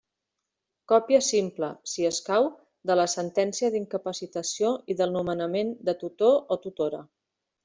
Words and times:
Còpia 0.91 1.19
simple, 1.25 1.67
si 1.91 2.07
escau, 2.09 2.47
de 2.91 2.95
la 3.01 3.05
sentència 3.15 3.71
d'incapacitació 3.75 4.73
i 4.95 4.97
del 5.03 5.15
nomenament 5.19 5.77
de 5.91 5.97
tutor 6.03 6.37
o 6.57 6.63
tutora. 6.67 7.05